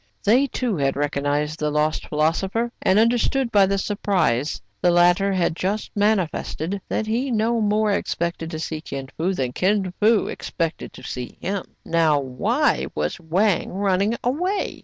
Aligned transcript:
They, 0.23 0.47
too, 0.47 0.77
had 0.77 0.95
recognized 0.95 1.59
the 1.59 1.69
lost 1.69 2.07
philosopher, 2.07 2.71
and 2.81 2.97
understood, 2.97 3.51
by 3.51 3.67
the 3.67 3.77
surprise 3.77 4.59
the 4.81 4.89
latter 4.89 5.31
had 5.33 5.55
just 5.55 5.91
manifested, 5.95 6.81
that 6.89 7.05
he 7.05 7.29
no 7.29 7.61
more 7.61 7.91
expected 7.91 8.49
to 8.49 8.57
see 8.57 8.81
Kin 8.81 9.09
Fo 9.15 9.31
than 9.33 9.53
Kin 9.53 9.93
Fo 9.99 10.25
expected 10.25 10.91
to 10.93 11.03
see 11.03 11.37
him. 11.39 11.65
Now, 11.85 12.19
why 12.19 12.87
was 12.95 13.19
Wang 13.19 13.69
running 13.73 14.17
away? 14.23 14.79